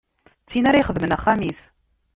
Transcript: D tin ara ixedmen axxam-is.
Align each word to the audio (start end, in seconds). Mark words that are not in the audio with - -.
D 0.45 0.47
tin 0.49 0.67
ara 0.69 0.81
ixedmen 0.81 1.15
axxam-is. 1.15 1.61